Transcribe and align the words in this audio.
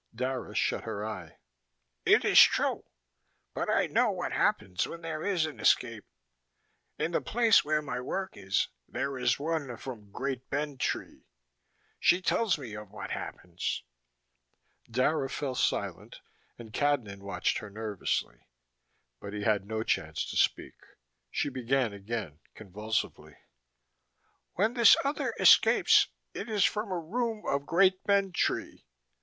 Dara 0.15 0.55
shut 0.55 0.83
her 0.85 1.05
eye. 1.05 1.37
"It 2.05 2.25
is 2.25 2.41
true. 2.41 2.85
But 3.53 3.69
I 3.69 3.85
know 3.85 4.09
what 4.09 4.31
happens 4.31 4.87
when 4.87 5.01
there 5.01 5.23
is 5.23 5.45
an 5.45 5.59
escape. 5.59 6.05
In 6.97 7.11
the 7.11 7.21
place 7.21 7.63
where 7.63 7.83
my 7.83 8.01
work 8.01 8.35
is, 8.35 8.69
there 8.87 9.15
is 9.19 9.37
one 9.37 9.77
from 9.77 10.09
Great 10.09 10.49
Bend 10.49 10.79
Tree. 10.79 11.27
She 11.99 12.19
tells 12.19 12.57
me 12.57 12.73
of 12.73 12.89
what 12.89 13.11
happens." 13.11 13.83
Dara 14.89 15.29
fell 15.29 15.53
silent 15.53 16.21
and 16.57 16.73
Cadnan 16.73 17.19
watched 17.21 17.59
her 17.59 17.69
nervously. 17.69 18.47
But 19.19 19.33
he 19.33 19.43
had 19.43 19.67
no 19.67 19.83
chance 19.83 20.25
to 20.31 20.35
speak: 20.35 20.79
she 21.29 21.49
began 21.49 21.93
again, 21.93 22.39
convulsively. 22.55 23.37
"When 24.53 24.73
this 24.73 24.97
other 25.03 25.35
escapes 25.39 26.07
it 26.33 26.49
is 26.49 26.65
from 26.65 26.91
a 26.91 26.97
room 26.97 27.45
of 27.45 27.67
Great 27.67 28.03
Bend 28.05 28.33
Tree." 28.33 28.87